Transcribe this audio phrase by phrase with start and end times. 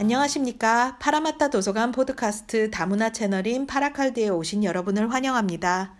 [0.00, 0.96] 안녕하십니까.
[1.00, 5.96] 파라마타 도서관 팟캐스트 다문화 채널인 파라칼드에 오신 여러분을 환영합니다.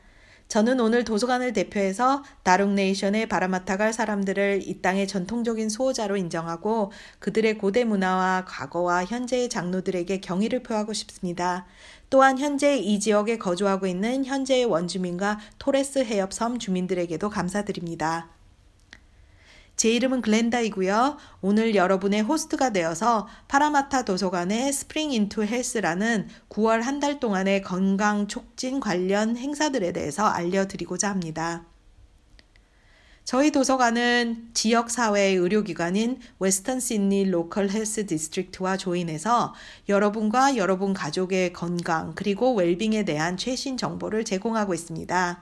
[0.47, 7.83] 저는 오늘 도서관을 대표해서 Darug Nation의 Burramattagal 사람들을 이 땅의 전통적인 수호자로 인정하고 그들의 고대
[7.83, 11.67] 문화와 과거와 현재의 장로들에게 경의를 표하고 싶습니다.
[12.09, 18.38] 또한 현재 이 지역에 거주하고 있는 현재의 원주민과 토레스 해협 섬 주민들에게도 감사드립니다.
[19.79, 21.19] 제 이름은 글렌다이고요.
[21.41, 28.81] 오늘 여러분의 호스트가 되어서 파라마타 도서관의 Spring into Health라는 9월 한 달 동안의 건강 촉진
[28.81, 31.65] 관련 행사들에 대해서 알려드리고자 합니다.
[33.25, 39.55] 저희 도서관은 지역사회 의료기관인 Western Sydney Local Health District와 join해서
[39.89, 45.41] 여러분과 여러분 가족의 건강 그리고 웰빙에 대한 최신 정보를 제공하고 있습니다.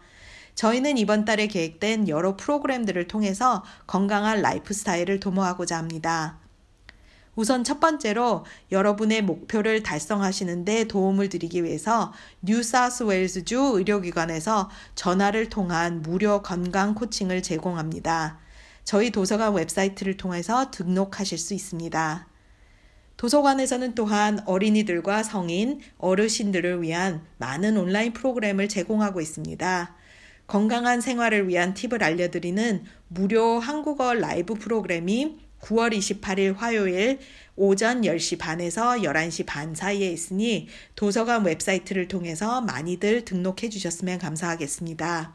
[0.57, 6.39] 저희는 이번 달에 계획된 여러 프로그램들을 통해서 건강한 라이프 스타일을 도모하고자 합니다.
[7.35, 16.95] 우선 첫 번째로 여러분의 목표를 달성하시는데 도움을 드리기 위해서 뉴사우스웨일스주 의료기관에서 전화를 통한 무료 건강
[16.95, 18.39] 코칭을 제공합니다.
[18.84, 22.29] 저희 도서관 웹사이트를 통해서 등록하실 수 있습니다.
[23.19, 29.95] 도서관에서는 또한 어린이들과 성인, 어르신들을 위한 많은 온라인 프로그램을 제공하고 있습니다.
[30.47, 37.19] 건강한 생활을 위한 팁을 알려드리는 무료 한국어 라이브 프로그램이 9월 28일 화요일
[37.57, 45.35] 오전 10시 반에서 11시 반 사이에 있으니 도서관 웹사이트를 통해서 많이들 등록해 주셨으면 감사하겠습니다.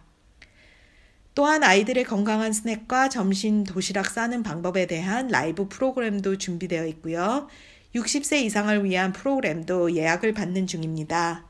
[1.33, 7.47] 또한 아이들의 건강한 스낵과 점심 도시락 싸는 방법에 대한 라이브 프로그램도 준비되어 있고요.
[7.95, 11.45] 60세 이상을 위한 프로그램도 예약을 받는 중입니다.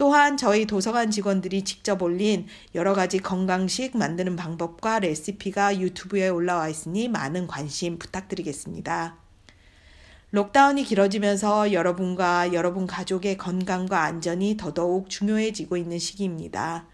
[0.00, 7.06] 또한 저희 도서관 직원들이 직접 올린 여러 가지 건강식 만드는 방법과 레시피가 유튜브에 올라와 있으니
[7.06, 9.18] 많은 관심 부탁드리겠습니다.
[10.30, 16.86] 록다운이 길어지면서 여러분과 여러분 가족의 건강과 안전이 더더욱 중요해지고 있는 시기입니다.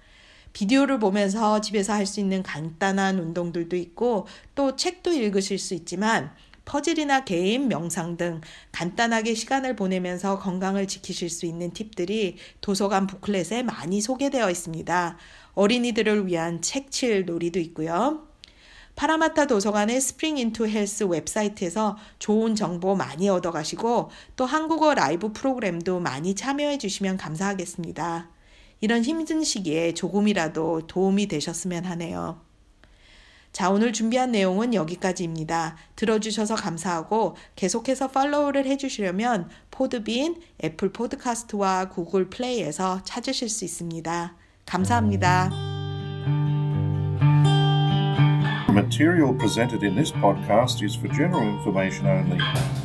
[0.53, 6.33] 비디오를 보면서 집에서 할 수 있는 간단한 운동들도 있고 또 책도 읽으실 수 있지만
[6.66, 14.03] 퍼즐이나 게임, 명상 등 간단하게 시간을 보내면서 건강을 지키실 수 있는 팁들이 도서관 booklet에 많이
[14.03, 15.16] 소개되어 있습니다.
[15.54, 18.27] 어린이들을 위한 색칠 놀이도 있고요.
[18.97, 26.34] 파라마타 도서관의 Spring into Health 웹사이트에서 좋은 정보 많이 얻어가시고 또 한국어 라이브 프로그램도 많이
[26.34, 28.31] 참여해 주시면 감사하겠습니다.
[28.81, 32.46] 이런 힘든 시기에 조금이라도 도움이 되셨으면 하네요.
[33.56, 35.77] 자, 오늘 준비한 내용은 여기까지입니다.
[35.97, 44.34] 들어주셔서 감사하고 계속해서 팔로우를 해주시려면 Podbean, Apple Podcast와 Google Play에서 찾으실 수 있습니다.
[44.66, 45.50] 감사합니다.
[48.75, 52.39] material presented in this podcast is for general information only.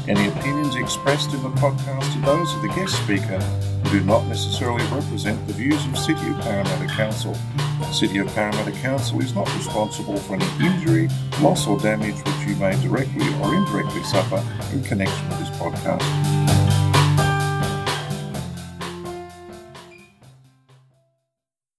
[0.08, 4.24] Any opinions expressed in the podcast are those of the guest speaker and do not
[4.28, 7.36] necessarily represent the views of City of Parramatta Council.
[7.92, 11.10] City of Parramatta Council is not responsible for any injury,
[11.42, 14.44] loss or damage which you may directly or indirectly suffer
[14.74, 16.61] in connection with this podcast.